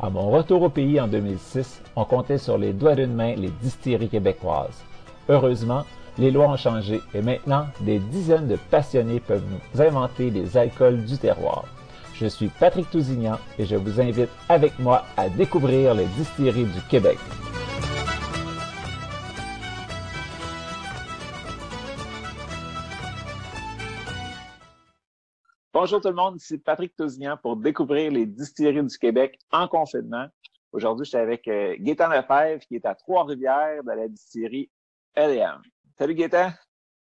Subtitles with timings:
[0.00, 3.50] À mon retour au pays en 2006, on comptait sur les doigts d'une main les
[3.62, 4.82] distilleries québécoises.
[5.28, 5.84] Heureusement,
[6.18, 11.04] les lois ont changé et maintenant, des dizaines de passionnés peuvent nous inventer des alcools
[11.04, 11.64] du terroir.
[12.14, 16.80] Je suis Patrick Tousignan et je vous invite avec moi à découvrir les distilleries du
[16.88, 17.18] Québec.
[25.74, 30.28] Bonjour tout le monde, c'est Patrick Tousignan pour découvrir les distilleries du Québec en confinement.
[30.70, 34.70] Aujourd'hui, je suis avec euh, Gaétan Lefebvre qui est à Trois-Rivières de la distillerie
[35.14, 35.60] L&M.
[35.98, 36.50] Salut Gaétan.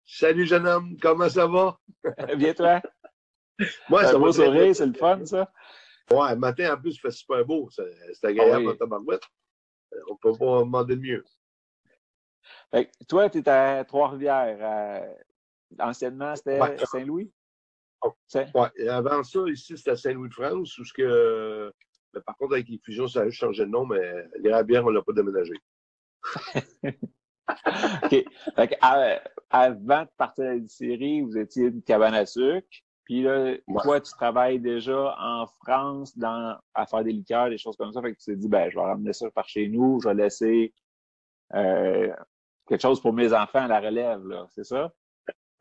[0.05, 1.77] Salut jeune homme, comment ça va?
[2.37, 2.81] Bien toi?
[3.89, 4.73] Moi, ça va sourire, bien.
[4.73, 5.51] c'est le fun ça?
[6.11, 7.69] Ouais, le matin en plus, il fait super beau.
[7.71, 8.77] C'est c'est agréable Ah oui.
[8.77, 9.23] tabarouette.
[9.93, 11.25] Euh, On peut pas demander de mieux.
[12.71, 14.57] Fait que toi, tu es à Trois-Rivières.
[14.61, 15.13] euh,
[15.79, 16.59] anciennement, c'était.
[16.85, 17.31] Saint-Louis?
[18.01, 18.13] Oh.
[18.27, 21.71] C'est- Ouais, et avant ça, ici, c'était à Saint-Louis-de-France, où ce que.
[22.13, 24.85] mais par contre, avec les fusions, ça a juste changé de nom, mais les rabières,
[24.85, 25.53] on l'a pas déménagé.
[28.03, 28.25] OK.
[28.81, 32.67] À- avant de partir à la distillerie, vous étiez une cabane à sucre.
[33.05, 33.83] Puis là, Ouais.
[33.83, 38.01] toi, tu travailles déjà en France dans, à faire des liqueurs, des choses comme ça.
[38.01, 40.15] Fait que tu t'es dit, ben, je vais ramener ça par chez nous, je vais
[40.15, 40.73] laisser
[41.53, 42.11] euh,
[42.67, 44.47] quelque chose pour mes enfants à la relève, là.
[44.55, 44.91] C'est ça?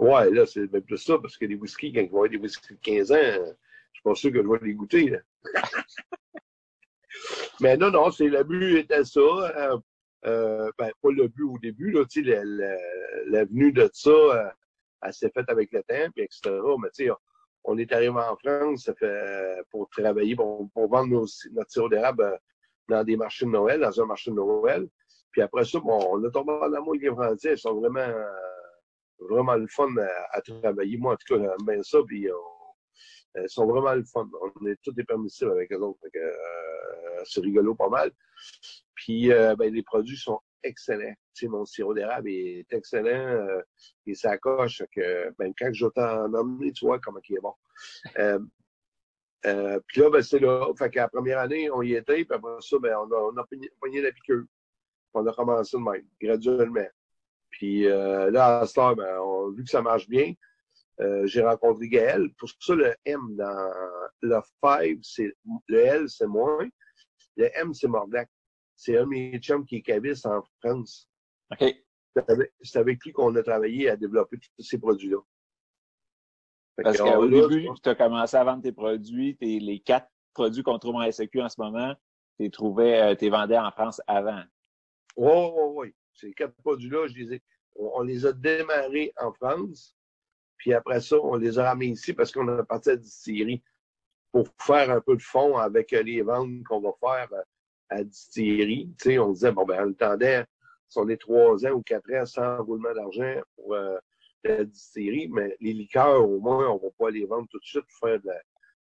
[0.05, 2.37] Ouais, là, c'est même plus ça, parce que les whisky, quand ils vont avoir des
[2.37, 5.09] whisky de 15 ans, je suis pas sûr que je vais les goûter.
[5.11, 5.19] Là.
[7.61, 9.21] Mais non, non, c'est le but était ça.
[9.21, 9.79] euh,
[10.27, 12.79] euh, ben, pas le but au début, là, tu sais, la- la-
[13.27, 14.49] l'avenue de ça, euh,
[15.03, 16.41] elle s'est faite avec le temps, puis etc.
[16.83, 17.11] Mais tu sais,
[17.65, 18.91] on- est arrivé en France,
[19.71, 22.39] pour travailler, pour, vendre nos, notre sirop d'érable
[22.89, 24.89] dans des marchés de Noël, dans un marché de Noël.
[25.31, 28.07] Puis après ça, bon, on a tombé en amour avec les Français, ils sont vraiment
[29.21, 30.97] vraiment le fun à, à travailler.
[30.99, 31.99] Moi, en tout cas, j'aime bien ça.
[32.07, 34.29] Puis, on- ils sont vraiment le fun.
[34.61, 35.99] On est tous des permissifs avec eux autres.
[36.15, 38.13] Euh, c'est rigolo pas mal.
[38.95, 41.15] Puis, euh, ben, les produits sont excellents.
[41.35, 43.09] Tu sais, mon sirop d'érable est excellent.
[43.11, 43.61] euh,
[44.07, 44.83] et ça coche.
[44.95, 47.55] Que, ben, quand je vais t'en emmener, tu vois comment il est bon.
[48.19, 48.39] Euh,
[49.47, 50.67] euh, puis là, ben, c'est là.
[50.79, 52.25] Fait la première année, on y était.
[52.25, 53.45] Puis après ça, ben, on a, on a
[53.81, 54.45] pogné- la piqûre.
[55.13, 56.87] On a commencé de même, graduellement.
[57.59, 60.35] Puis euh, là, à ce temps, ben, on, vu que ça marche bien,
[61.01, 62.29] euh, j'ai rencontré Gaël.
[62.37, 63.71] Pour ça, le M dans
[64.23, 65.33] le 5, c'est
[65.69, 66.69] le L, c'est moins.
[67.37, 68.29] Le M, c'est Mordac.
[68.77, 71.09] C'est un de mes chums qui est caviste en France.
[71.53, 71.75] OK.
[72.63, 75.19] C'est avec, lui qu'on a travaillé à développer tous ces produits-là.
[76.77, 80.79] Parce qu'au début, tu as commencé à vendre tes produits, tes, les quatre produits qu'on
[80.81, 81.95] trouve en SEQ en ce moment,
[82.39, 84.43] tu trouvais, euh, vendais en France avant.
[85.17, 85.95] Oui, oui, oui.
[86.15, 87.43] Ces quatre produits-là, je les ai,
[87.77, 89.97] on, on les a démarrés en France.
[90.57, 93.63] Puis après ça, on les a ramenés ici parce qu'on a parti à la distillerie
[94.35, 97.43] pour faire un peu de fond avec euh, les ventes qu'on va faire euh,
[97.89, 98.93] à la distillerie.
[99.01, 100.45] Tu sais, on disait, bon, ben, on attendait,
[100.89, 103.97] si on est trois ans ou quatre ans sans roulement d'argent pour euh,
[104.43, 107.85] la distillerie, mais les liqueurs, au moins, on va pas les vendre tout de suite
[107.85, 108.41] pour faire, de la,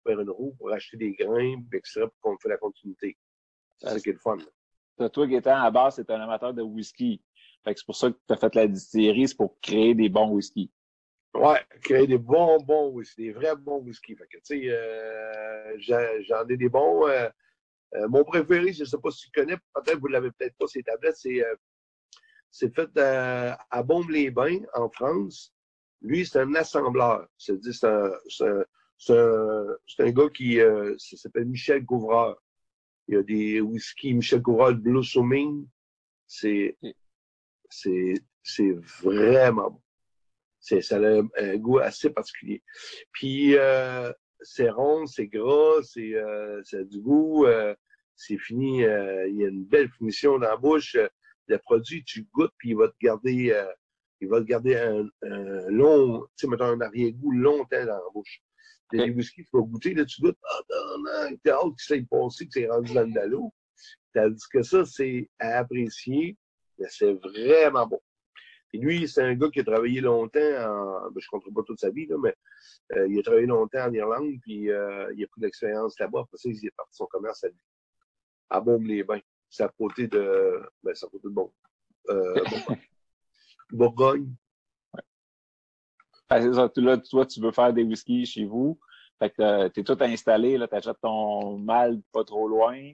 [0.04, 3.16] faire une roue, pour acheter des grains, puis etc., pour qu'on fait la continuité.
[3.78, 4.38] C'est ça qui est le fun.
[4.96, 7.22] Toi, Toi, Gaétan, à base, c'est un amateur de whisky.
[7.64, 10.08] Fait que c'est pour ça que tu as fait la distillerie, c'est pour créer des
[10.08, 10.70] bons whisky.
[11.34, 14.16] Ouais, créer des bons, bons whisky, des vrais bons whisky.
[14.16, 15.76] Fait que, tu sais, euh,
[16.26, 17.06] j'en ai des bons.
[17.08, 17.28] euh,
[17.94, 20.56] euh, mon préféré, je ne sais pas si tu connais, peut-être vous ne l'avez peut-être
[20.56, 21.54] pas, ces tablettes, c'est euh,
[22.50, 25.52] c'est fait euh, à Baume-les-Bains, en France.
[26.00, 27.26] Lui, c'est un assembleur.
[27.36, 28.64] C'est un, un,
[29.10, 30.58] un, un gars qui
[30.98, 32.40] s'appelle Michel Couvreur.
[33.08, 35.66] Il y a des whisky Michel Couvreur de Blossoming.
[36.26, 36.76] C'est
[37.70, 38.72] c'est c'est
[39.02, 39.82] vraiment bon.
[40.60, 42.62] C'est, ça a un, goût assez particulier.
[43.12, 47.74] Puis, euh, c'est rond, c'est gras, c'est, euh, ça a du goût, euh,
[48.16, 50.96] c'est fini, euh, il y a une belle finition dans la bouche.
[51.48, 53.72] Le produit, tu goûtes, puis il va te garder, euh,
[54.20, 58.10] il va te garder un, un long, tu sais, mettons un arrière-goût longtemps dans la
[58.12, 58.42] bouche.
[58.92, 59.10] Il y a Ok.
[59.10, 62.02] des whisky tu vas goûter, là, tu goûtes, ah, non, non, t'as hâte que ait
[62.02, 63.52] passé, que c'est rendu dans le dallo.
[64.14, 66.36] Tandis que ça, c'est à apprécier,
[66.78, 68.00] mais c'est vraiment bon.
[68.72, 71.62] Et lui, c'est un gars qui a travaillé longtemps, en, ben, je ne compte pas
[71.62, 72.34] toute sa vie, là, mais
[72.94, 76.20] euh, il a travaillé longtemps en Irlande, puis euh, il a pris de l'expérience là-bas.
[76.20, 77.56] Après ça, il est parti son commerce à lui,
[78.50, 79.20] à Baume-les-Bains.
[79.48, 81.52] c'est à côté de, ben, c'est à côté de bon,
[82.10, 82.34] euh,
[83.70, 84.32] Bourgogne.
[86.28, 86.70] Ça.
[86.76, 88.78] Là, toi, tu veux faire des whiskies chez vous.
[89.18, 92.92] Fait que euh, t'es tout installé, là, t'achètes ton mal pas trop loin.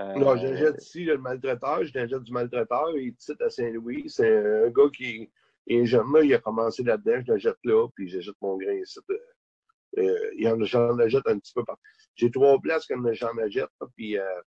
[0.00, 0.14] Euh...
[0.14, 4.04] Non, j'achète ici le maltraiteur, j'achète du maltraiteur, il est à Saint-Louis.
[4.08, 5.30] C'est un gars qui
[5.66, 8.98] est jeune il a commencé là-dedans, je l'achète là, puis j'achète mon grain ici.
[9.98, 11.82] Euh, j'en achète un petit peu partout.
[12.16, 14.40] J'ai trois places que j'en achète, puis euh,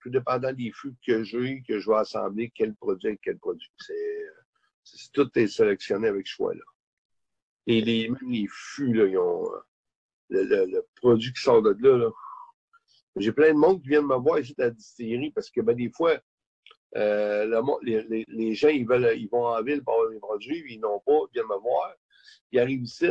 [0.00, 3.70] tout dépendant des fûts que j'ai, que je vais assembler, quel produit avec quel produit.
[3.78, 6.64] C'est, tout est sélectionné avec choix, là.
[7.66, 9.48] Et les, même les fûts, là, ils ont
[10.28, 12.10] le, le, produit qui sort de là, là.
[13.16, 15.76] J'ai plein de monde qui viennent me voir ici à la distillerie parce que ben,
[15.76, 16.18] des fois,
[16.96, 20.64] euh, le, les, les, gens, ils veulent, ils vont en ville pour avoir des produits,
[20.68, 21.94] ils n'ont pas, ils viennent me voir.
[22.50, 23.08] Ils arrivent ici,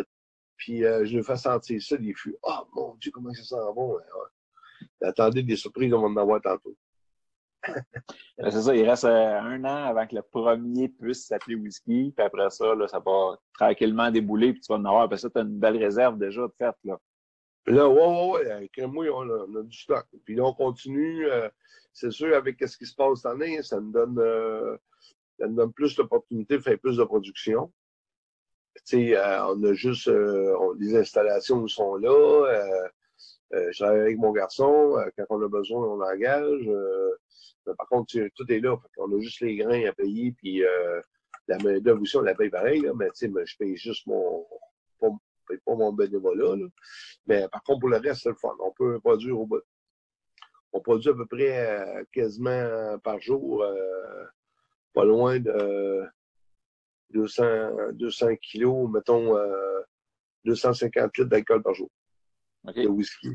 [0.57, 2.35] puis euh, je leur fais sentir ça, des fûts.
[2.43, 3.97] Ah, oh, mon Dieu, comment ça sent bon.
[3.97, 4.87] Hein?
[5.01, 6.75] Attendez des surprises, on va en tantôt.
[8.39, 12.25] C'est ça, il reste euh, un an avant que le premier puisse s'appeler whisky, puis
[12.25, 15.09] après ça, là, ça va tranquillement débouler, puis tu vas en avoir.
[15.09, 16.75] Puis ça, tu as une belle réserve déjà de fait.
[16.83, 16.99] Là,
[17.67, 20.07] là ouais, ouais, ouais, avec moi, on a, on a, du stock.
[20.25, 21.27] Puis là, on continue.
[21.27, 21.49] Euh,
[21.93, 24.77] c'est sûr, avec ce qui se passe cette année, ça nous donne, euh,
[25.39, 27.71] ça nous donne plus d'opportunités de faire plus de production.
[28.75, 30.09] Tu sais, euh, on a juste
[30.79, 32.89] les installations sont là.
[33.53, 34.95] Je travaille avec mon garçon.
[35.17, 36.69] quand on a besoin, on engage.
[37.65, 38.75] Mais par contre, tout est là.
[38.97, 41.01] on a juste les grains à payer, puis euh,
[41.47, 44.45] la main-d'œuvre aussi, on la paye pareil, là, mais tu je paye juste mon.
[44.99, 45.09] Pas,
[45.65, 46.55] pas mon bénévolat.
[46.55, 46.67] Là.
[47.27, 48.55] Mais par contre, pour le reste, c'est le fun.
[48.59, 49.61] On peut produire au bout.
[50.73, 54.25] On produit à peu près euh, quasiment par jour, euh,
[54.93, 56.05] pas loin de
[57.09, 59.35] 200, 200 kilos, mettons
[60.45, 61.89] 250 litres d'alcool par jour.
[62.63, 63.29] De whisky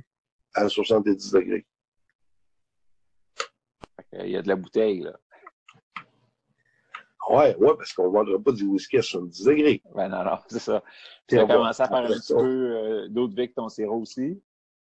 [0.55, 1.67] à 70 degrés.
[4.13, 5.19] Il y a de la bouteille, là.
[7.29, 9.83] Ouais, ouais, parce qu'on ne vendra pas du whisky à 70 degrés.
[9.95, 10.83] Ben non, non, c'est ça.
[11.27, 14.41] Tu as commencé à faire un petit peu euh, d'autres avec ton sirop aussi.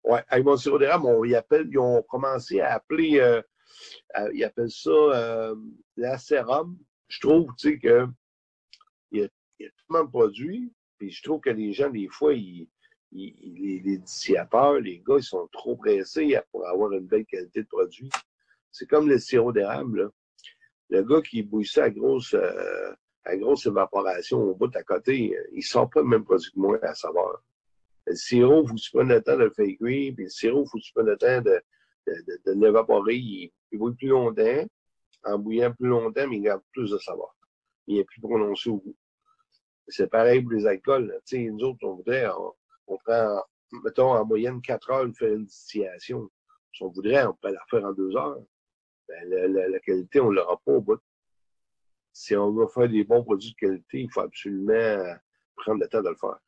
[0.03, 3.41] Ouais, avec mon sirop d'érable, on y appelle, ils ont commencé à appeler, euh,
[4.33, 5.56] ils appellent ça euh,
[5.95, 6.77] la sérum.
[7.07, 8.07] Je trouve, tu sais, que
[9.12, 12.33] il y, y a tellement de produits, puis je trouve que les gens, des fois,
[12.33, 12.68] ils,
[13.13, 18.10] les, dissiateurs, les gars, ils sont trop pressés pour avoir une belle qualité de produit.
[18.71, 20.12] C'est comme le sirop d'érable.
[20.89, 22.94] Le gars qui bouille ça à grosse, euh,
[23.38, 26.94] grosse évaporation au bout à côté, il sort pas le même produit que moi à
[26.94, 27.42] savoir.
[28.06, 30.63] Le sirop, il faut que tu le temps de le faire cuire, puis le sirop,
[30.66, 33.16] il faut que tu le temps de, l'évaporer.
[33.16, 34.66] Il, il, bouille plus longtemps,
[35.24, 37.36] en bouillant plus longtemps, mais il garde plus de savoir.
[37.88, 38.95] Il est plus prononcé au goût.
[39.88, 41.18] C'est pareil pour les alcools.
[41.31, 42.25] Nous autres, on voudrait,
[42.94, 43.44] on prend,
[43.84, 46.30] mettons, en moyenne 4 heures de faire une distillation.
[46.72, 48.40] Si on voudrait, on peut la faire en 2 heures
[49.07, 51.00] ben, la, la, la, qualité, on ne l'aura pas au bout.
[52.13, 55.16] Si on veut faire des bons produits de qualité, il faut absolument
[55.56, 56.40] prendre le temps de le faire.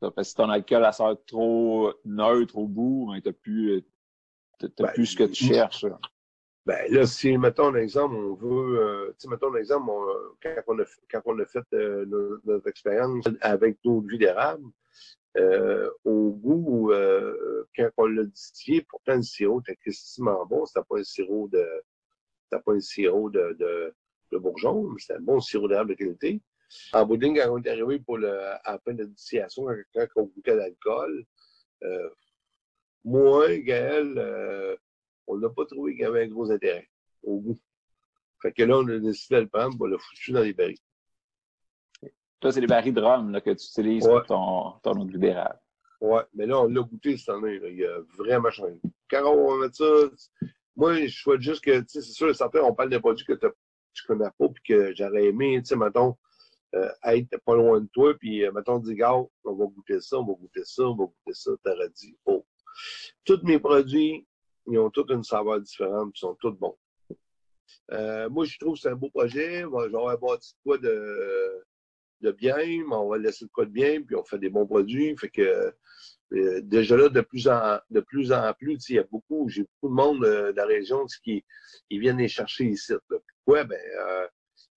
[0.00, 3.84] Parce que si ton alcool sort trop neutre au bout, ben, tu n'as plus,
[4.60, 5.86] ben, plus ce que tu cherches.
[6.66, 10.06] Ben là, si, mettons un exemple, on veut, euh, tu sais, mettons un exemple, on,
[10.42, 12.06] quand, on a, quand on a fait euh,
[12.46, 14.64] notre, expérience avec d'autres vies d'érable,
[15.36, 20.64] euh, au goût, euh, quand on l'a distillé, pourtant le sirop était extrêmement bon.
[20.64, 21.66] C'était pas un sirop de,
[22.44, 23.94] c'était pas un sirop de, de,
[24.32, 26.40] de bourgeon, mais c'était un bon sirop d'herbe de qualité.
[26.92, 30.06] En bout de quand on est arrivé pour le, à la fin de distillation, quand
[30.16, 31.24] on goûtait l'alcool,
[31.82, 32.08] euh,
[33.04, 34.76] moi, Gaël, euh,
[35.26, 36.88] on n'a pas trouvé qu'il y avait un gros intérêt
[37.22, 37.58] au goût.
[38.42, 40.78] Fait que là, on a décidé de le prendre pour le foutu dans les barils.
[42.40, 45.58] Toi, c'est les barils de rhum là, que tu utilises pour ton, ton eau d'érable.
[46.00, 47.58] Ouais, mais là, on l'a goûté cette année.
[47.58, 47.68] Là.
[47.68, 48.74] Il y a vraiment changé.
[49.08, 52.60] Quand on va mettre ça, moi, je souhaite juste que, tu sais, c'est sûr, certains,
[52.60, 56.16] on parle des produits que tu connais pas puis que j'aurais aimé, tu sais, mettons,
[56.74, 60.18] euh, être pas loin de toi, puis euh, mettons, dis, gars, on va goûter ça,
[60.18, 62.44] on va goûter ça, on va goûter ça, t'aurais dit, oh.
[63.24, 64.26] Tous mes produits,
[64.66, 66.76] ils ont tous une saveur différente, ils sont tous bons.
[67.92, 69.64] Euh, moi, je trouve que c'est un beau projet.
[69.90, 71.64] J'aurais bâti quoi de
[72.20, 74.66] de bien, mais on va laisser le quoi de bien, puis on fait des bons
[74.66, 75.14] produits.
[75.18, 75.74] Fait que
[76.32, 79.62] euh, déjà là, de plus en de plus en plus, il y a beaucoup, j'ai
[79.62, 81.44] beaucoup de monde euh, de la région qui
[81.90, 82.92] ils viennent les chercher ici.
[82.92, 82.98] Là.
[83.44, 83.64] Pourquoi?
[83.64, 84.26] Ben, euh,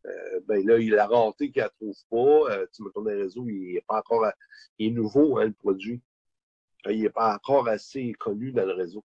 [0.07, 2.53] euh, ben là, il a rareté qu'il ne trouve pas.
[2.53, 4.25] Euh, tu me tournes les réseaux, il n'est pas encore
[4.77, 6.01] il est nouveau, hein, le produit.
[6.89, 9.03] Il n'est pas encore assez connu dans le réseau.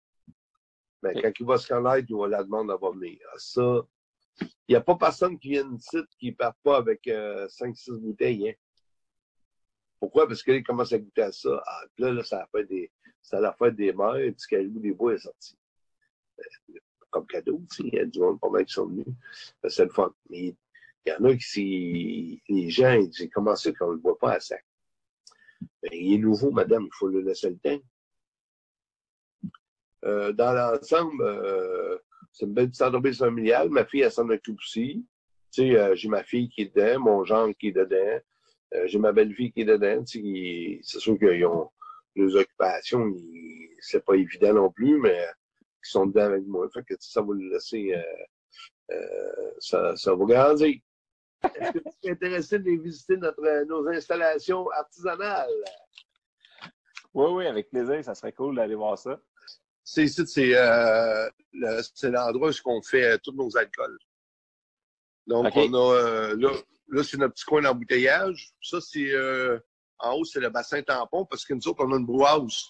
[1.02, 3.19] Ben, quand il va se connaître, il va la demande d'avoir venir.
[3.37, 3.87] Ça,
[4.40, 7.99] il n'y a pas personne qui vient ici qui ne part pas avec euh, 5-6
[7.99, 8.50] bouteilles.
[8.50, 8.55] Hein.
[10.00, 10.26] Pourquoi?
[10.26, 11.62] Parce qu'il commence à goûter à ça.
[11.67, 12.90] Ah, là, là, ça a fait des.
[13.21, 15.59] Ça a fait des mers, du caribou des bois est sorti.
[16.38, 16.78] Euh,
[17.11, 17.62] comme cadeau.
[17.81, 19.07] Il y a du monde pas mal qui sont venus.
[19.69, 20.12] C'est le fun.
[20.31, 20.57] Mais il
[21.07, 24.33] y en a qui, les gens, ils disent, comment ça qu'on ne le voit pas
[24.35, 24.64] à sac?
[25.83, 27.81] Ben, il est nouveau, madame, il faut le laisser le temps.
[30.05, 31.99] Euh, dans l'ensemble, euh,
[32.33, 33.69] c'est une belle entreprise familiale.
[33.71, 35.05] Ma fille, elle s'en occupe aussi.
[35.52, 38.21] Tu sais, euh, j'ai ma fille qui est dedans, mon gendre qui est dedans,
[38.85, 40.05] j'ai ma belle-fille qui est dedans.
[40.05, 41.71] Tu sais, c'est sûr qu'ils ont
[42.14, 43.12] des occupations,
[43.81, 45.25] c'est pas évident non plus, mais
[45.61, 46.69] ils sont dedans avec moi.
[46.73, 47.95] Fait que ça va le laisser,
[49.59, 50.81] ça, ça va grandir.
[51.43, 55.49] Est-ce que tu es intéressé de visiter notre, nos installations artisanales?
[57.14, 58.05] Oui, oui, avec plaisir.
[58.05, 59.19] Ça serait cool d'aller voir ça.
[59.90, 61.30] C'est ici, c'est euh,
[62.02, 63.99] l'endroit où on fait euh, tous nos alcools.
[65.26, 66.50] Donc, on a euh, là,
[66.88, 68.52] là c'est notre petit coin d'embouteillage.
[68.61, 69.59] Ça, c'est euh,
[69.99, 72.66] en haut, c'est le bassin tampon parce que nous autres, on a une brouhasse.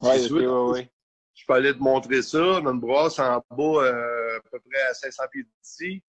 [0.00, 0.88] Oui, oui, oui.
[1.34, 2.42] Je peux aller te montrer ça.
[2.42, 6.02] On a une en bas, à peu près à 500 pieds d'ici.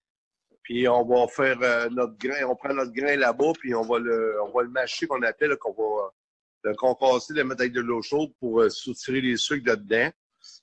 [0.62, 4.40] Puis on va faire notre grain, on prend notre grain là-bas, puis on va le,
[4.44, 6.12] on va le mâcher qu'on appelle, qu'on va
[6.62, 10.10] le compasser, le mettre avec de l'eau chaude pour soutirer les sucres de dedans.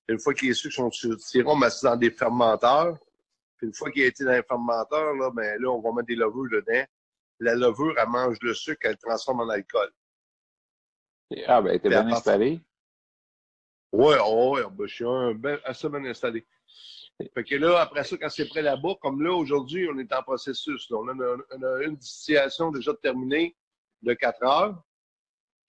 [0.07, 2.97] Une fois que les sucres sont tirés, on met ça dans des fermenteurs.
[3.57, 6.07] Puis une fois qu'il a été dans les fermenteurs, là, ben, là, on va mettre
[6.07, 6.85] des levures dedans.
[7.39, 9.89] La levure, elle mange le sucre, elle le transforme en alcool.
[11.47, 12.61] Ah, ben, t'es bien installé?
[13.91, 16.45] Oui, ouais, ben, je suis un, ben, assez bien installé.
[17.33, 20.21] Fait que là, après ça, quand c'est prêt là-bas, comme là, aujourd'hui, on est en
[20.21, 20.89] processus.
[20.91, 23.55] On, a on, a une, distillation déjà terminée
[24.03, 24.83] de 4 heures.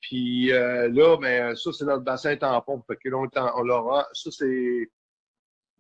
[0.00, 2.82] Puis euh, là, ben, ça, c'est notre bassin tampon.
[2.86, 3.28] Fait que là, on,
[3.58, 4.08] on l'aura.
[4.12, 4.90] Ça, c'est.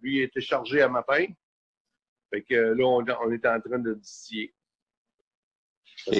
[0.00, 1.26] Lui, il été chargé à matin.
[2.30, 4.54] Fait que là, on, on est en train de distiller.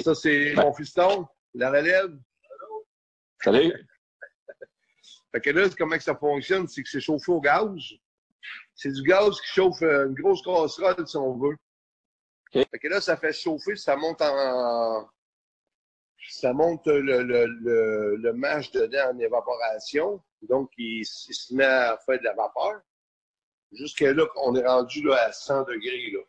[0.03, 2.17] Ça, c'est mon fiston, la relève.
[3.41, 3.73] Salut.
[5.31, 6.67] fait que là, comment que ça fonctionne?
[6.67, 7.69] C'est que c'est chauffé au gaz.
[8.75, 11.57] C'est du gaz qui chauffe euh, une grosse casserole, si on veut.
[12.51, 15.07] Fait que là, ça fait chauffer, ça monte en,
[16.29, 20.21] ça monte le, le, le, le mâche dedans en évaporation.
[20.43, 22.81] Donc, il, se met à faire de la vapeur.
[23.71, 26.11] Jusqu'à là, on est rendu là, à 100 degrés.
[26.11, 26.19] Là.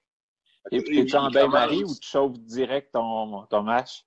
[0.72, 4.04] Et puis, tu en bain-marie ou tu chauffes direct ton, ton mâche?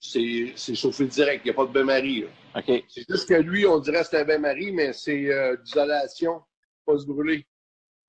[0.00, 2.24] C'est chauffé direct, il n'y a pas de bain-marie.
[2.54, 2.84] OK.
[2.88, 6.42] C'est juste que lui, on dirait que c'est un bain-marie, mais c'est euh, d'isolation,
[6.84, 7.46] pas se brûler.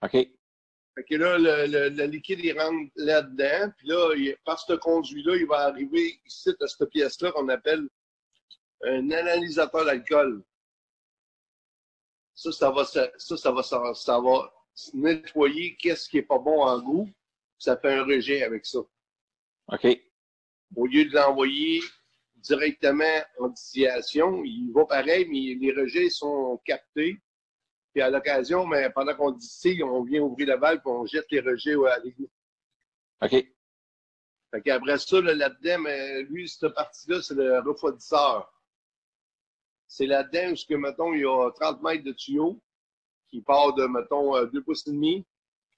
[0.03, 0.27] OK.
[0.97, 3.71] Fait que là, le, le, le, liquide, il rentre là-dedans.
[3.77, 7.87] Puis là, il, par ce conduit-là, il va arriver ici, à cette pièce-là qu'on appelle
[8.81, 10.43] un analysateur d'alcool.
[12.33, 14.51] Ça, ça va, ça, ça va, ça, ça va
[14.95, 17.07] nettoyer qu'est-ce qui est pas bon en goût.
[17.59, 18.79] Ça fait un rejet avec ça.
[18.79, 19.87] OK.
[20.75, 21.79] Au lieu de l'envoyer
[22.37, 27.19] directement en distillation, il va pareil, mais les rejets sont captés
[27.97, 31.25] puis à l'occasion, mais pendant qu'on distille, on vient ouvrir la valve et on jette
[31.31, 32.29] les rejets à l'égout.
[33.23, 33.31] OK.
[33.31, 38.53] Fait qu'après ça, là-dedans, mais lui, cette partie-là, c'est le refroidisseur.
[39.87, 42.61] C'est là-dedans où, que, mettons, il y a 30 mètres de tuyau
[43.29, 45.25] qui part de, mettons, 2 pouces et demi,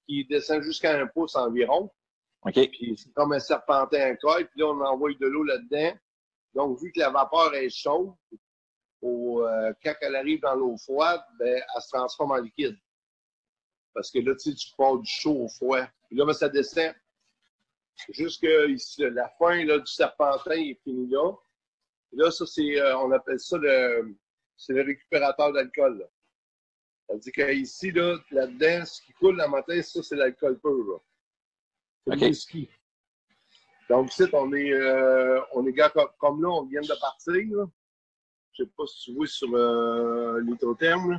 [0.06, 1.90] qui descend jusqu'à 1 pouce environ.
[2.42, 2.52] OK.
[2.52, 5.98] Puis c'est comme un serpentin à coil, puis là, on envoie de l'eau là-dedans.
[6.52, 8.12] Donc, vu que la vapeur est chaude,
[9.02, 12.76] au, euh, quand elle arrive dans l'eau froide, ben, elle se transforme en liquide.
[13.94, 15.84] Parce que là, tu sais, tu pars du chaud au froid.
[16.08, 16.94] Puis là, ben, ça descend.
[18.10, 21.32] Jusque ici, la fin là, du serpentin est fini là.
[22.12, 24.16] Et là, ça, c'est, euh, on appelle ça le,
[24.56, 26.08] c'est le récupérateur d'alcool.
[27.06, 31.02] Ça veut dire qu'ici, là, là-dedans, ce qui coule la matin, ça, c'est l'alcool pur.
[32.04, 32.20] C'est okay.
[32.20, 32.70] le whisky.
[33.88, 35.74] Donc, ici, on est, euh, on est
[36.18, 37.56] comme, là, on vient de partir.
[37.56, 37.66] Là.
[38.60, 41.12] Je ne sais pas si tu vois sur euh, l'hydrotherme.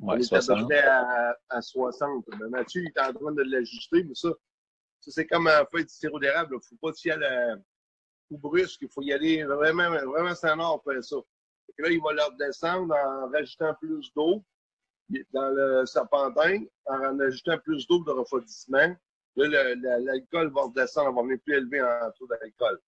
[0.00, 0.72] Ouais, on est 60.
[0.72, 2.24] à, à 60.
[2.38, 4.30] Mais Mathieu, il est en train de l'ajuster, mais ça,
[5.00, 6.54] ça c'est comme un feuille de sirop d'érable.
[6.54, 7.54] Il ne faut pas y aller
[8.28, 8.80] coup brusque.
[8.80, 11.16] Il faut y aller vraiment, vraiment sans ordre pour faire ça.
[11.78, 14.42] Et là, il va leur descendre en rajoutant plus d'eau
[15.32, 18.96] dans le serpentin, en ajoutant plus d'eau de refroidissement.
[19.36, 22.80] Là, l'alcool va redescendre, va venir plus élevé en taux d'alcool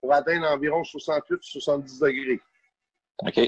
[0.00, 2.40] pour atteindre environ 68-70 degrés.
[3.18, 3.40] OK.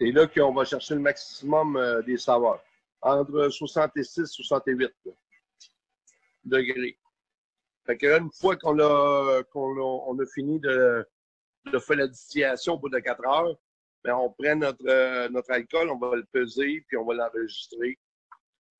[0.00, 2.62] C'est là qu'on va chercher le maximum euh, des saveurs.
[3.02, 4.90] Entre 66 et 68
[6.44, 6.98] degrés.
[7.86, 11.06] Fait que une fois qu'on a, a, on a fini de,
[11.66, 13.56] de faire la distillation au bout de 4 heures,
[14.04, 17.98] ben on prend notre, euh, notre alcool, on va le peser, puis on va l'enregistrer.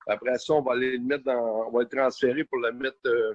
[0.07, 2.99] Après ça, on va aller le mettre dans, on va le transférer pour le mettre
[3.07, 3.35] euh,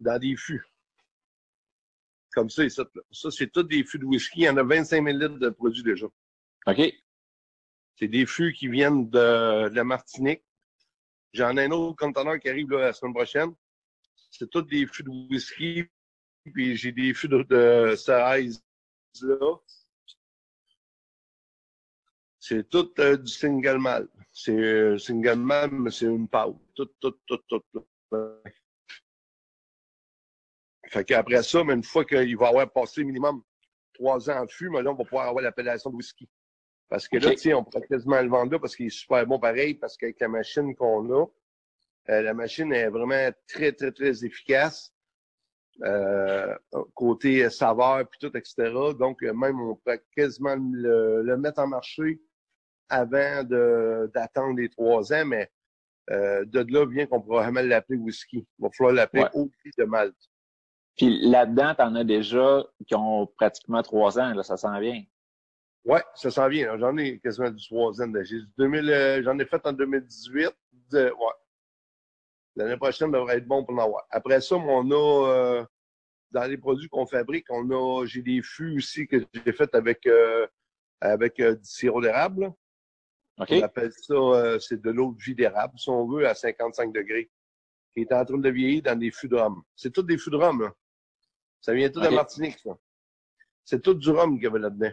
[0.00, 0.64] dans des fûts.
[2.32, 4.40] Comme ça, ça, ça c'est tous des fûts de whisky.
[4.40, 6.06] Il y en a 25 000 litres de produits déjà.
[6.66, 6.94] OK.
[7.96, 10.42] C'est des fûts qui viennent de, la Martinique.
[11.32, 13.54] J'en ai un autre conteneur qui arrive la semaine prochaine.
[14.30, 15.84] C'est tous des fûts de whisky.
[16.52, 17.94] Puis j'ai des fûts de, de
[19.22, 19.56] là.
[22.38, 24.10] C'est tout euh, du single malt.
[24.32, 26.54] C'est euh, single malt, mais c'est une pâte.
[26.74, 27.86] Tout, tout, tout, tout, tout.
[30.90, 33.42] Fait qu'après ça, mais une fois qu'il va avoir passé minimum
[33.94, 36.28] trois ans de fût, mais là, on va pouvoir avoir l'appellation de whisky.
[36.88, 39.24] Parce que là, tu sais, on pourrait quasiment le vendre là parce qu'il est super
[39.24, 41.26] bon pareil, parce qu'avec la machine qu'on a,
[42.08, 44.92] euh, la machine est vraiment très, très, très efficace.
[45.84, 46.56] Euh,
[46.94, 48.72] côté saveur, puis tout, etc.
[48.98, 52.20] Donc, même, on peut quasiment le, mettre en marché
[52.88, 55.48] avant d'attendre les trois ans, mais
[56.10, 58.44] euh, de là vient qu'on pourra jamais l'appeler whisky.
[58.58, 59.70] Il va falloir l'appeler ouais.
[59.78, 60.29] de Malte.
[60.96, 65.02] Puis là-dedans, tu en as déjà qui ont pratiquement trois ans, là, ça s'en vient.
[65.84, 66.76] Oui, ça s'en vient.
[66.78, 68.14] J'en ai quasiment du troisième.
[68.14, 70.50] Euh, j'en ai fait en 2018.
[70.92, 71.10] ouais.
[72.56, 74.04] L'année prochaine devrait être bon pour en avoir.
[74.10, 75.64] Après ça, on a euh,
[76.32, 80.06] dans les produits qu'on fabrique, on a j'ai des fûts aussi que j'ai fait avec
[80.06, 80.46] euh,
[81.00, 82.52] avec du sirop d'érable.
[83.38, 87.30] On appelle ça c'est de l'eau de vie d'érable, si on veut, à 55 degrés,
[87.94, 89.62] qui est en train de vieillir dans des fûts de rhum.
[89.76, 90.62] C'est tout des fûts de rhum.
[90.62, 90.72] Là.
[91.60, 92.76] Ça vient tout de Martinique, ça.
[93.64, 94.92] C'est tout du rhum qu'il y avait là-dedans.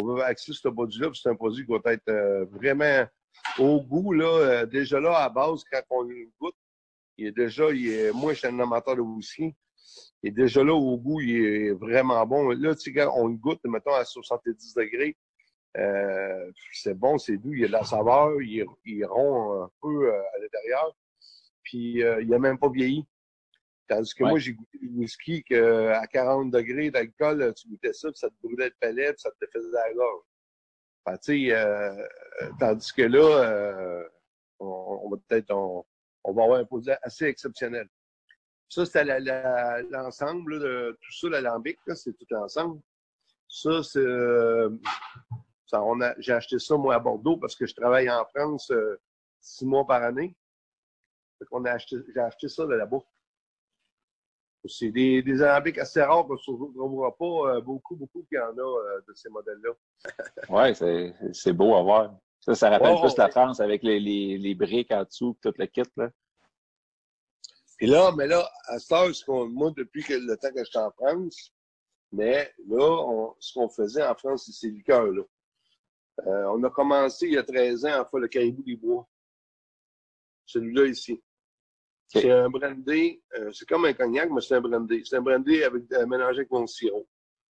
[0.00, 3.06] On va accéder à ce produit-là, c'est un produit qui va être euh, vraiment
[3.58, 4.12] au goût.
[4.12, 6.54] Là, euh, déjà là, à base, quand on le goûte,
[7.16, 9.54] il est déjà, il est, moi, je suis un amateur de whisky.
[10.22, 12.50] Et déjà là, au goût, il est vraiment bon.
[12.50, 15.16] Là, tu sais, quand on le goûte, mettons, à 70 degrés,
[15.76, 19.70] euh, c'est bon, c'est doux, il y a de la saveur, il il rond un
[19.80, 20.96] peu à l'intérieur.
[21.62, 23.04] Puis, il n'a même pas vieilli.
[23.88, 28.18] Tandis que moi, j'ai goûté du whisky qu'à 40 degrés d'alcool, tu goûtais ça, puis
[28.18, 30.24] ça te brûlait le palais, puis ça te faisait la gorge.
[31.08, 32.06] Enfin, euh,
[32.42, 34.04] euh, tandis que là, euh,
[34.58, 35.84] on, va peut-être, on,
[36.32, 37.88] va avoir un produit assez exceptionnel.
[38.68, 39.04] Ça, c'était
[39.90, 42.80] l'ensemble de tout ça, l'alambic, c'est tout l'ensemble.
[43.48, 44.04] Ça, c'est,
[45.68, 48.72] ça, on a, j'ai acheté ça, moi, à Bordeaux, parce que je travaille en France
[49.40, 50.34] six mois par année.
[51.50, 53.00] qu'on a acheté, j'ai acheté ça de là-bas.
[54.64, 58.36] C'est des, des alambics assez rares parce qu'on ne trouvera pas euh, beaucoup, beaucoup qu'il
[58.36, 59.70] y en a euh, de ces modèles-là.
[60.50, 62.18] oui, c'est beau à voir.
[62.40, 65.66] Ça, ça rappelle plus la France avec les, les, les, briques en dessous, tout le
[65.66, 65.82] kit.
[65.96, 66.10] Là.
[67.76, 70.90] Puis là, mais là, à ce temps, moi, depuis que, le temps que j'étais en
[70.90, 71.54] France,
[72.10, 75.22] mais là, ce qu'on faisait en France, c'est ces liqueurs-là.
[76.26, 79.06] Euh, on a commencé il y a 13 ans à faire le caribou des bois.
[80.46, 81.22] Celui-là ici.
[82.08, 85.02] C'est un brandy, euh, c'est comme un cognac, mais c'est un brandy.
[85.04, 87.06] C'est un brandy avec, euh, mélangé avec mon sirop.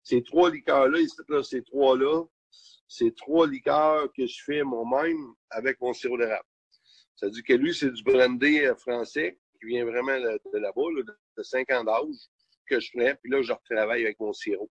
[0.02, 2.24] Ces trois liqueurs-là, là, ces trois-là,
[2.88, 6.48] c'est trois liqueurs que je fais moi-même avec mon sirop d'érable.
[7.16, 11.02] Ça dit que lui, c'est du brandy euh, français qui vient vraiment de, là-bas, là,
[11.36, 12.16] de 5 ans d'âge,
[12.66, 14.70] que je fais, puis là, je retravaille avec mon sirop.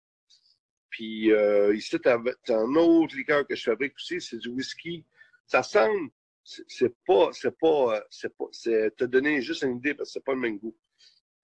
[0.91, 5.05] Puis euh, ici, tu as, un autre liqueur que je fabrique aussi, c'est du whisky.
[5.47, 6.11] Ça semble
[6.43, 10.13] c'est pas, c'est pas, euh, c'est pas, c'est te donner juste une idée parce que
[10.13, 10.75] c'est pas le même goût.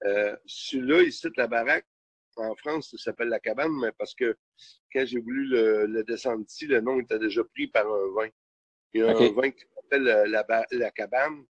[0.06, 1.88] Euh, celui-là, ici, la baraque,
[2.36, 4.38] en France, ça s'appelle la cabane, mais parce que
[4.94, 8.30] quand j'ai voulu le, descendre ici, le nom était déjà pris par un vin.
[8.94, 11.46] Il y a un vin qui s'appelle euh, la, la, cabane.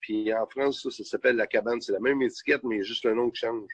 [0.00, 1.80] Puis en France, ça, ça s'appelle la cabane.
[1.80, 3.68] C'est la même étiquette, mais juste le nom qui change.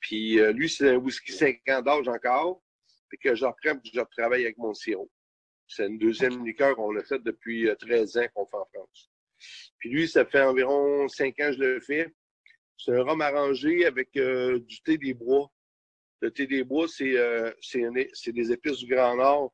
[0.00, 2.62] Puis lui, c'est un whisky 5 ans d'âge encore.
[3.08, 5.10] Puis que je reprends et je retravaille avec mon sirop.
[5.66, 9.10] C'est une deuxième liqueur qu'on a faite depuis 13 euh, ans qu'on fait en France.
[9.78, 12.12] Puis lui, ça fait environ 5 ans que je le fais.
[12.76, 15.50] C'est un rhum arrangé avec euh, du thé des bois.
[16.20, 19.52] Le thé des bois, c'est euh, des épices du Grand Nord.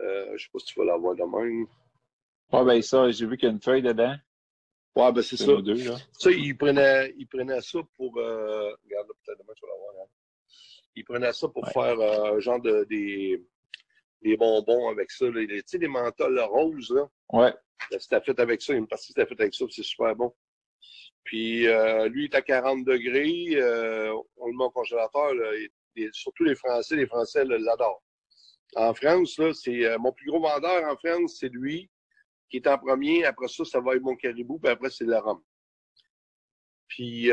[0.00, 1.66] Euh, je sais pas si tu vas l'avoir de même.
[2.52, 4.14] Ouais, ben ça, j'ai vu qu'il y a une feuille dedans.
[4.96, 5.52] Ouais, ben c'est ça.
[6.12, 8.16] Ça, il prenait, il prenait ça pour.
[8.18, 10.04] Euh, regarde, peut-être demain, tu vas l'avoir.
[10.04, 10.08] Hein.
[10.94, 13.42] Il prenait ça pour faire un genre de des
[14.22, 15.26] des bonbons avec ça.
[15.26, 15.44] Là.
[15.46, 17.08] Tu sais, des menthols roses, là.
[17.32, 17.52] Ouais.
[17.98, 18.72] C'était fait avec ça.
[18.72, 20.32] Une partie c'était fait avec ça, c'est super bon.
[21.24, 23.56] Puis euh, lui, il est à 40 degrés.
[23.56, 25.34] Euh, on le met au congélateur.
[25.34, 25.50] Là,
[26.12, 28.02] surtout les Français, les Français l'adorent.
[28.76, 31.88] En France, là, c'est euh, mon plus gros vendeur en France, c'est lui
[32.50, 33.24] qui est en premier.
[33.24, 35.42] Après ça, ça va être mon caribou, puis après, c'est le rhum.
[36.88, 37.30] Puis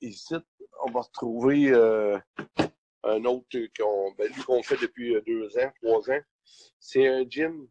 [0.00, 0.34] ici,
[0.84, 1.72] on va retrouver
[3.06, 3.46] un autre
[3.78, 6.20] qu'on ben, qu'on fait depuis euh, deux ans, trois ans.
[6.78, 7.66] C'est un gin.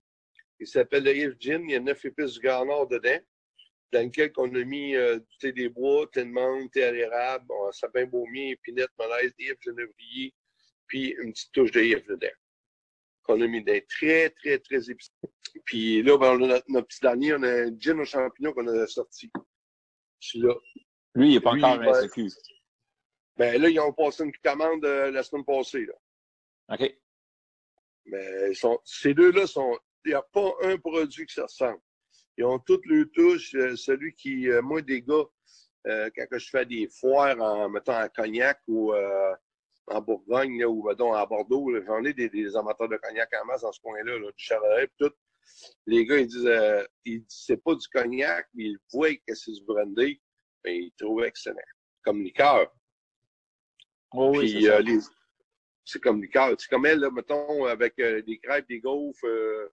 [0.60, 1.64] Il s'appelle le If Gin.
[1.68, 3.20] Il y a neuf épices du Grand Nord dedans,
[3.92, 6.92] dans lequel on a mis euh, du thé des bois, thé de menthe, thé à
[6.92, 10.34] l'érable, sapin baumier, épinette, malaise, if, genévrier,
[10.88, 12.28] puis une petite touche de if dedans.
[13.26, 15.12] Qu'on a mis des très, très, très épicés.
[15.66, 18.54] Puis là, ben, on a notre, notre petit dernier, on a un gin aux champignons
[18.54, 19.32] qu'on a sorti.
[20.20, 20.56] Celui-là.
[21.16, 22.22] Lui, il n'est pas Lui, encore ben, SQ.
[23.38, 25.86] Ben là, ils ont passé une commande euh, la semaine passée.
[25.86, 25.94] Là.
[26.76, 26.96] OK.
[28.06, 29.78] Mais ils sont, ces deux-là sont.
[30.06, 31.80] Il n'y a pas un produit qui se ressemble.
[32.38, 33.56] Ils ont toutes les touches.
[33.56, 35.24] euh, celui qui, euh, moi, des gars,
[35.88, 39.34] euh, quand je fais des foires en mettons en cognac ou euh,
[39.88, 43.46] en Bourgogne là, ou mettons à Bordeaux, j'en ai des, des amateurs de cognac en
[43.46, 45.12] masse dans ce coin-là, là, du Chardonnay et tout.
[45.86, 49.36] Les gars, ils disent, euh, ils disent c'est pas du cognac, mais ils voient que
[49.36, 50.20] c'est du brandy,
[50.64, 51.58] mais ils trouvent excellent.
[52.04, 52.74] Comme liqueur.
[54.14, 54.76] Oui, oui, Puis, c'est ça.
[54.78, 55.00] euh, les-
[55.84, 56.56] c'est comme liqueur.
[56.60, 59.70] C'est comme elle, là, mettons, avec euh, des crêpes, des gaufres, euh,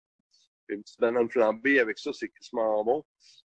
[0.69, 3.05] une petite banane flambée avec ça, c'est crissement bon.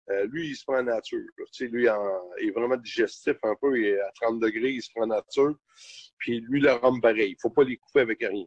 [0.10, 1.24] Euh, lui, il se prend en nature.
[1.38, 3.80] Tu sais, lui, en- il est vraiment digestif un peu.
[3.80, 5.56] Il est à 30 degrés, il se prend en nature.
[6.18, 7.32] Puis lui, le rhum, pareil.
[7.32, 8.46] Il faut pas les couper avec rien.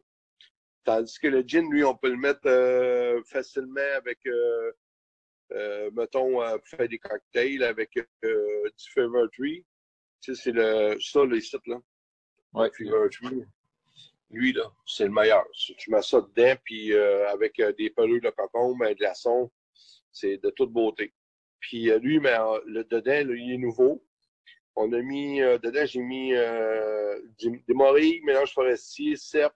[0.84, 6.68] Tandis que le gin, lui, on peut le mettre euh, facilement avec, euh, mettons, pour
[6.68, 9.64] faire des cocktails avec du Fever Tree.
[10.20, 11.78] Tu sais, c'est le, ça, le site, là.
[12.52, 12.70] Ouais.
[12.76, 13.42] Fever Tree.
[14.30, 15.46] Lui, là, c'est le meilleur.
[15.54, 19.50] Si tu mets ça dedans, puis euh, avec euh, des pelures de cocon, un glaçon,
[20.10, 21.14] c'est de toute beauté.
[21.60, 24.04] Puis euh, lui, mais euh, le dedans, là, il est nouveau.
[24.74, 29.54] On a mis, euh, dedans, j'ai mis euh, du- des morilles, mélange forestier, cèpe,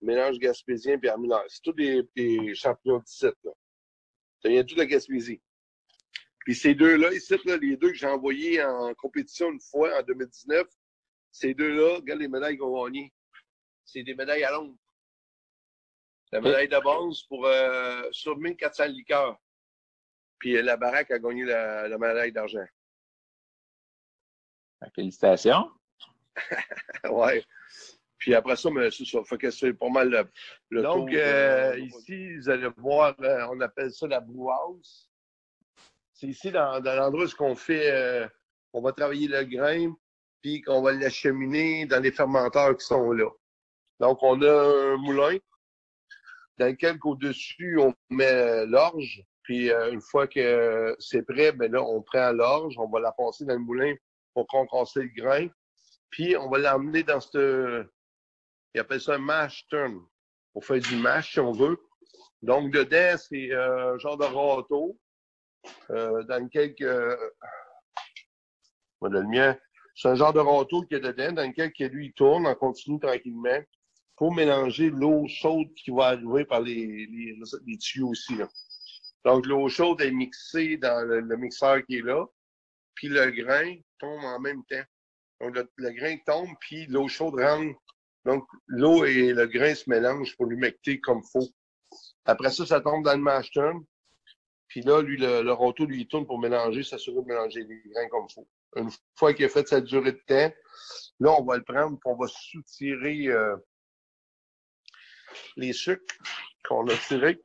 [0.00, 1.44] mélange gaspésien, puis armileur.
[1.48, 3.50] C'est tous des, des champignons site, là.
[4.40, 5.40] Ça vient tout de Gaspésie.
[6.44, 10.02] Puis ces deux-là, ici, là, les deux que j'ai envoyés en compétition une fois en
[10.04, 10.66] 2019,
[11.32, 13.12] ces deux-là, regarde les médailles qu'on a gagnées.
[13.90, 14.76] C'est des médailles à Londres.
[16.30, 19.38] La médaille de bronze pour euh, sur 1400 liqueurs.
[20.38, 22.66] Puis euh, la baraque a gagné la, la médaille d'argent.
[24.94, 25.70] Félicitations.
[27.10, 27.42] ouais.
[28.18, 29.24] Puis après ça, mais ça.
[29.24, 30.28] Fait que c'est pas mal le,
[30.68, 33.14] le Donc, de- euh, ici, vous allez voir,
[33.50, 35.10] on appelle ça la Blue House.
[36.12, 38.28] C'est ici, dans, dans l'endroit où on fait, euh,
[38.74, 39.94] on va travailler le grain,
[40.42, 43.30] puis qu'on va l'acheminer dans les fermenteurs qui sont là.
[44.00, 45.36] Donc, on a un moulin
[46.58, 49.22] dans lequel au-dessus, on met l'orge.
[49.42, 53.12] Puis, euh, une fois que c'est prêt, ben là, on prend l'orge, on va la
[53.12, 53.94] passer dans le moulin
[54.34, 55.48] pour concasser le grain.
[56.10, 57.84] Puis, on va l'emmener dans ce...
[58.74, 60.00] Ils appellent ça un mash turn.
[60.54, 61.78] On fait du mash, si on veut.
[62.42, 64.98] Donc, dedans, c'est euh, un genre de râteau
[65.90, 66.74] euh, dans lequel...
[66.74, 67.18] que-
[69.00, 69.58] Voilà, le mien.
[69.94, 72.54] C'est un genre de râteau qui est dedans, dans lequel que lui, il tourne en
[72.54, 73.60] continu tranquillement
[74.18, 78.34] pour mélanger l'eau chaude qui va arriver par les, les, les tuyaux aussi.
[78.34, 78.48] Là.
[79.24, 82.26] Donc, l'eau chaude est mixée dans le, le mixeur qui est là,
[82.94, 84.82] puis le grain tombe en même temps.
[85.40, 87.78] Donc, le, le grain tombe, puis l'eau chaude rentre.
[88.24, 91.48] Donc, l'eau et le grain se mélangent pour l'humecter comme faut.
[92.24, 93.84] Après ça, ça tombe dans le mash tun.
[94.66, 98.08] Puis là, lui, le, le râteau, lui, tourne pour mélanger, s'assurer de mélanger les grains
[98.08, 98.48] comme faut.
[98.74, 100.52] Une fois qu'il a fait sa durée de temps,
[101.20, 103.56] là, on va le prendre, puis on va soutirer euh,
[105.56, 106.16] les sucres
[106.66, 107.40] qu'on a tirés.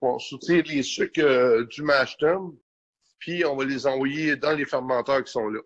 [0.00, 2.52] On soutire les sucres euh, du mash tun,
[3.18, 5.60] puis on va les envoyer dans les fermenteurs qui sont là.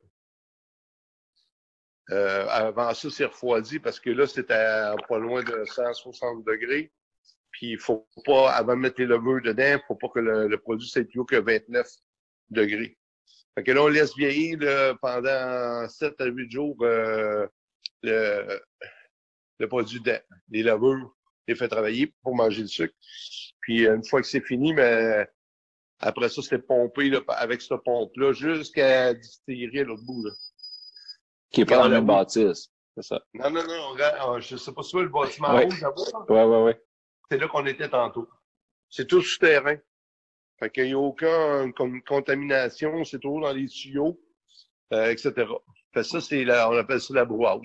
[2.10, 6.92] Euh, avant ça, c'est refroidi parce que là, à pas loin de 160 degrés.
[7.50, 10.58] Puis il faut pas, avant de mettre les levures dedans, il faut pas que le,
[10.58, 11.86] produit soit plus haut que 29
[12.50, 12.98] degrés.
[13.54, 14.58] Fait que là, on laisse vieillir
[15.00, 17.46] pendant 7 à 8 jours euh,
[18.02, 18.60] le,
[19.58, 20.18] le produit dedans.
[20.50, 21.16] Les levures,
[21.48, 22.94] les fait travailler pour manger le sucre.
[23.60, 25.28] Puis une fois que c'est fini, mais
[26.00, 30.24] après ça, c'est pompé là, avec cette pompe-là jusqu'à distillerie à l'autre bout.
[30.24, 30.32] Là.
[31.50, 32.06] Qui n'est pas dans le même oui.
[32.14, 32.70] bâtisse.
[32.96, 33.20] C'est ça.
[33.34, 35.64] Non, non, non, regarde, euh, je sais pas si le bâtiment Ouais.
[35.64, 36.02] rouge là-bas.
[36.12, 36.24] là?
[36.28, 36.82] Ouais, ouais, ouais.
[37.30, 38.28] C'est là qu'on était tantôt.
[38.88, 39.76] C'est tout souterrain.
[40.58, 44.18] Fait qu'il n'y a aucune con- contamination, c'est toujours dans les tuyaux,
[44.94, 45.32] euh, etc.
[45.92, 47.62] Fait ça, c'est la, on appelle ça la brouhaus.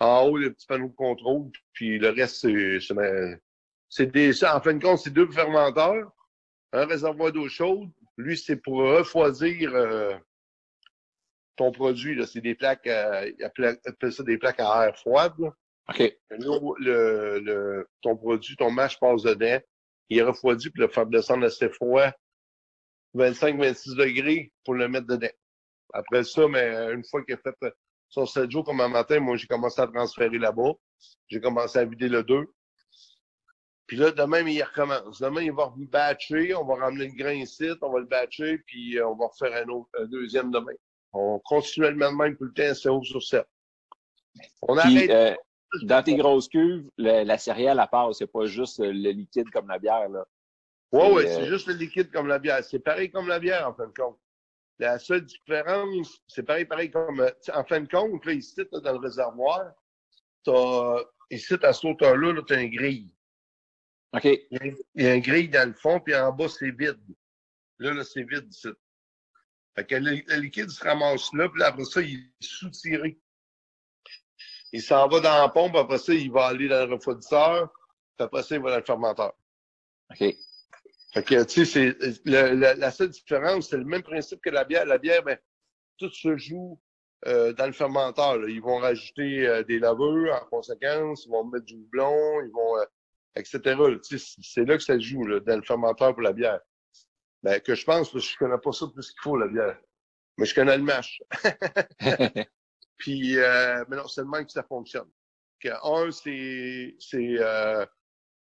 [0.00, 2.78] En haut, les petits panneaux de contrôle, puis le reste, c'est,
[3.88, 6.10] c'est, des, en fin de compte, c'est deux fermenteurs,
[6.72, 7.90] un réservoir d'eau chaude.
[8.16, 10.14] Lui, c'est pour refroidir euh,
[11.56, 12.14] ton produit.
[12.14, 12.26] Là.
[12.26, 15.34] C'est des plaques, appellent, appellent ça des plaques à air froide.
[15.38, 15.54] là.
[15.90, 16.16] OK.
[16.30, 19.58] Le, le, ton produit, ton mash passe dedans,
[20.08, 22.10] il est refroidi pour le faire descendre assez froid,
[23.16, 25.32] 25-26 degrés pour le mettre dedans.
[25.92, 27.74] Après ça, mais une fois qu'il a fait
[28.10, 30.72] son 7 jours comme un matin, moi j'ai commencé à transférer là-bas.
[31.28, 32.44] J'ai commencé à vider le 2.
[33.86, 35.20] Puis là, demain, il recommence.
[35.20, 38.98] Demain, il va batcher, on va ramener le grain ici, on va le batcher, puis
[38.98, 40.74] euh, on va refaire un autre, un deuxième demain.
[41.12, 43.44] On continuellement de même tout le temps, c'est haut sur 7.
[44.62, 45.34] On Puis, arrête euh,
[45.82, 49.78] dans tes grosses cuves, la céréale, à part, c'est pas juste le liquide comme la
[49.78, 50.24] bière, là.
[50.92, 52.64] Oui, oui, c'est juste le liquide comme la bière.
[52.64, 54.18] C'est pareil comme la bière, en fin de compte.
[54.80, 57.20] La seule différence, c'est pareil, pareil comme,
[57.52, 59.74] en fin de compte, là, ici, là, dans le réservoir,
[60.42, 63.14] t'as, ici, à ce hauteur-là, -là, tu as un grille.
[64.14, 64.24] OK.
[64.24, 66.98] Il y, a, un grille dans le fond, puis en bas, c'est vide.
[67.78, 68.68] Là, là, c'est vide ici.
[69.74, 73.20] Fait que le, liquide se ramasse là, puis après ça, il est soutiré.
[74.72, 77.70] Il s'en va dans la pompe, après ça, il va aller dans le refroidisseur,
[78.16, 79.34] puis après ça, il va dans le fermenteur.
[80.10, 80.34] OK.
[81.12, 84.86] Fait que, tu sais, c'est, la seule différence, c'est le même principe que la bière.
[84.86, 85.36] La bière, ben,
[85.98, 86.80] tout se joue
[87.26, 88.48] euh, dans le fermenteur.
[88.48, 92.78] Ils vont rajouter euh, des laveurs en conséquence, ils vont mettre du houblon, ils vont,
[92.78, 92.84] euh,
[93.34, 93.60] etc.
[94.42, 96.60] C'est là que ça joue, là, dans le fermenteur pour la bière.
[97.42, 99.78] Ben, que je pense, parce que je connais pas ça plus qu'il faut, la bière.
[100.38, 101.20] Mais je connais le mash.
[102.98, 105.08] Puis, euh, mais non, c'est le même que ça fonctionne.
[105.58, 107.38] Que, un, c'est, c'est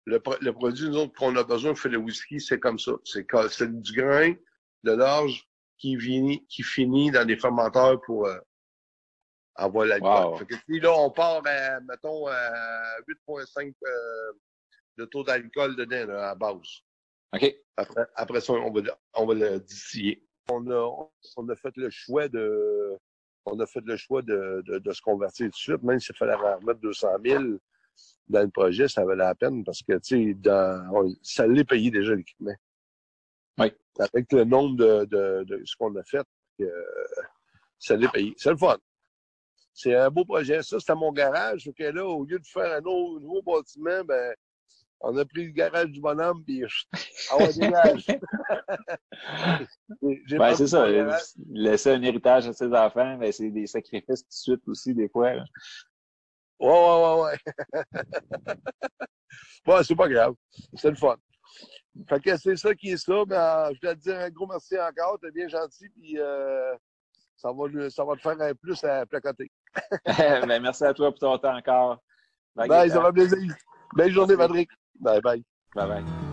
[0.08, 2.94] le, le, produit, nous autres, qu'on a besoin pour faire le whisky, c'est comme ça.
[3.04, 4.34] C'est, c'est du grain,
[4.84, 5.46] de l'orge
[5.78, 8.28] qui finit, qui finit dans des fermenteurs pour
[9.56, 10.26] avoir l'alcool.
[10.26, 10.38] Wow.
[10.38, 12.52] Fait que si là, on part, à, mettons, à
[13.08, 14.32] 8,5 euh,
[14.98, 16.84] de taux d'alcool dedans, là, à base.
[17.34, 17.56] OK.
[17.76, 18.82] Après, après ça, on va,
[19.14, 20.24] on va le distiller.
[20.50, 22.98] On a, on a fait le choix de,
[23.46, 26.16] on a fait le choix de, de, de se convertir tout de suite, même s'il
[26.16, 27.44] fallait remettre 200 000
[28.28, 31.92] dans le projet, ça valait la peine parce que, tu sais, dans, ça l'est payé
[31.92, 32.56] déjà l'équipement.
[33.58, 33.72] Oui.
[34.00, 36.26] Avec le nombre de, de, de ce qu'on a fait,
[36.62, 36.86] euh,
[37.80, 38.34] ça l'est payé.
[38.38, 38.78] C'est le fun.
[39.74, 40.62] C'est un beau projet.
[40.64, 41.66] Ça, c'était mon garage.
[41.66, 44.34] Donc là, au lieu de faire un nouveau bâtiment, ben,
[45.00, 46.64] on a pris le garage du bonhomme, puis
[47.32, 48.08] on dégage.
[50.02, 50.88] ben, c'est ça.
[51.50, 55.10] Laisser un héritage à ses enfants, ben, c'est des sacrifices tout de suite aussi, des
[55.10, 55.34] fois.
[56.60, 57.84] Ouais, ouais, ouais, ouais.
[59.66, 60.34] bon, c'est pas grave.
[60.76, 61.16] C'est le fun.
[62.08, 63.26] Fait que c'est ça qui est ça.
[63.26, 65.20] Ben, je dois te dire un gros merci encore.
[65.22, 65.90] T'es bien gentil.
[65.90, 66.74] Puis euh,
[67.36, 69.52] ça va, ça va te faire un plus à placoter.
[70.06, 72.00] ben, merci à toi pour ton temps encore.
[72.56, 73.56] Bye, bye ça va plaisir.
[73.96, 74.70] Belle journée, Patrick.
[75.00, 75.44] Bye bye.
[75.76, 76.27] Bye bye.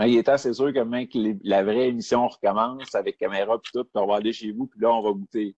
[0.00, 3.84] Il est temps, c'est sûr que mec, la vraie émission recommence avec caméra puis tout,
[3.84, 5.56] puis on va aller chez vous, puis là, on va goûter.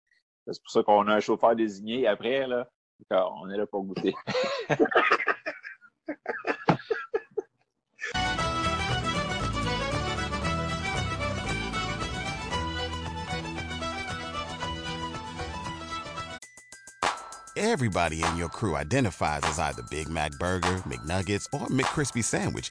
[0.46, 2.68] C'est pour ça qu'on a un chauffeur désigné après, là.
[3.10, 4.14] On est là pour goûter.
[17.58, 22.70] Everybody in your crew identifies as either Big Mac Burger, McNuggets, or McCrispy Sandwich.